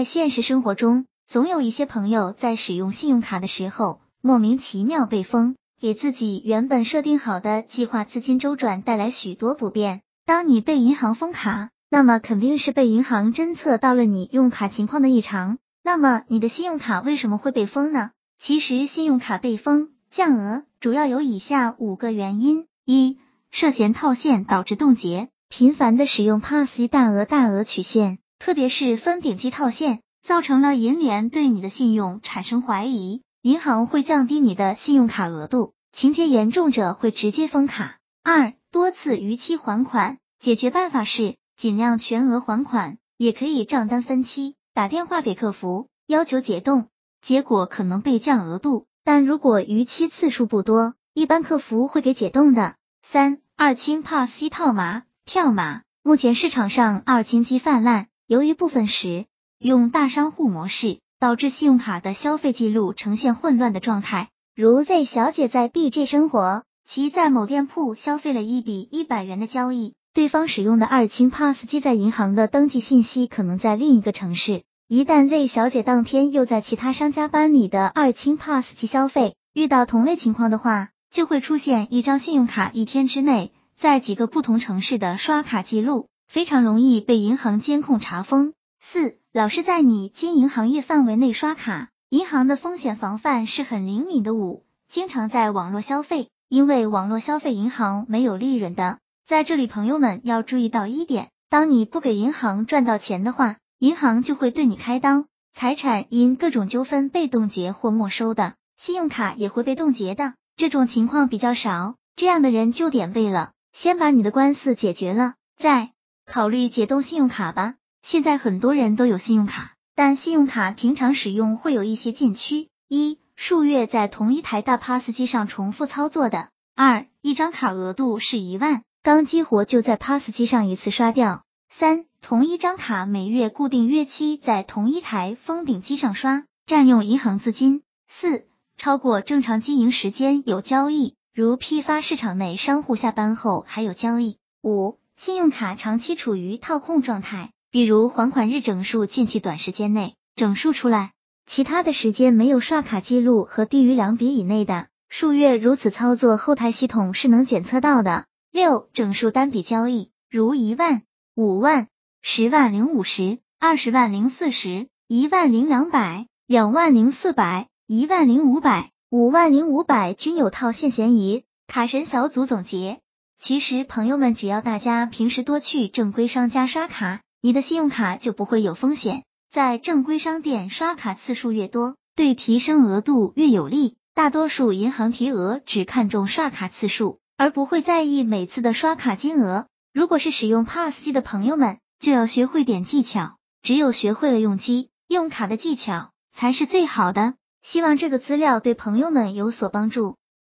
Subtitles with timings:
[0.00, 10.00] 在现实生活中，总有一些朋友在使用信用卡的时候莫名其妙被封，给自己原本设定好的计划资金周转带来许多不便。
[10.24, 15.58] 当你被银行封卡，那么肯定是被银行侦测到了你用卡情况的异常。
[15.84, 18.12] 那么你的信用卡为什么会被封呢？
[18.40, 23.18] 其实信用卡被封降额主要有以下五个原因：一、
[23.50, 28.16] 涉嫌套现导致冻结，频繁的使用 Pass 大额大额取现。
[28.40, 37.98] 特别是分顶级套现，造成了银联对你的信用产生怀疑，银行会降低你的信用卡额度，情节严重者会直接封卡。
[38.24, 46.88] 二、多次逾期还款，解决办法是尽量全额还款，也可以账单分期，打电话给客服要求解冻，
[47.20, 52.76] 结果可能被降额度，但如果逾期次数不多，一般客服会给解冻的。
[53.02, 58.06] 三、二清 Pass 套码跳码，目前市场上二清机泛滥。
[58.30, 59.26] 由于部分时
[59.58, 64.28] 用大商户模式，导致信用卡的消费记录呈现混乱的状态。
[64.54, 74.62] 如 Z 小姐在 BJ 生活，其在某店铺消费了一笔一百元的交易，对方使用的二清 Pass 机在银行的登记信息可能在另一个城市。
[74.86, 86.09] 一旦 Z 小姐当天又在其他商家办理的二清 Pass 机消费，遇到同类情况的话，就会出现一张信用卡一天之内在几个不同城市的刷卡记录。
[86.30, 88.54] 非常容易被银行监控查封。
[88.80, 94.32] 四，老是在你经营行业范围内刷卡，银行的风险防范是很灵敏的。
[94.32, 98.98] 五，经常在网络消费，因为网络消费银行没有利润的。
[99.26, 110.34] 在这里，朋友们要注意到一点，当你不给银行赚到钱的话，银行就会对你开刀，财产因各种纠纷被冻结或没收的，信用卡也会被冻结的。
[110.56, 115.90] 这种情况比较少，这样的人就点背了，先把你的官司解决了，再。
[116.32, 117.74] 考虑解冻信用卡吧。
[118.04, 138.46] 现在很多人都有信用卡，但信用卡平常使用会有一些禁区：一、数月在同一台大 PASS 机上重复操作的；二、一张卡额度是一万，刚激活就在 PASS 机上一次刷掉；三、同一张卡每月固定约期在同一台封顶机上刷，占用银行资金；四、
[138.78, 145.00] 超过正常经营时间有交易，如批发市场内商户下班后还有交易；五。
[145.22, 151.12] 信用卡长期处于套控状态，比如还款日整数近期短时间内整数出来，
[151.46, 158.24] 其他的时间没有刷卡记录和低于两笔以内的，数月如此操作，后台系统是能检测到的。
[158.50, 161.02] 六整数单笔交易，如一万、
[161.36, 161.88] 五万、
[162.22, 171.44] 十万零五十、二十万零四十、一万零两百、两万零四百、一万零五百、五万零五百均有套现嫌疑。
[171.66, 173.00] 卡神小组总结。
[173.42, 179.24] 其实，朋友们，只要大家平时多去正规商家刷卡，你的信用卡就不会有风险。
[179.50, 183.96] 在正规商店刷卡次数越多，对提升额度越有利。
[184.14, 189.66] 大多数银行提额只看重刷卡次数，而不会在意每次的刷卡金额。
[189.94, 193.38] 如果是使用 Pass 机的朋友们，就要学会点技巧。
[193.62, 197.34] 只有学会了用机用卡的技巧，才是最好的。
[197.62, 200.16] 希望这个资料对朋友们有所帮助。